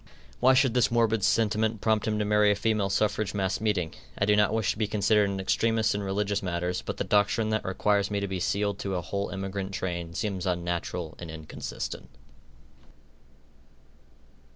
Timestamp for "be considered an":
4.79-5.39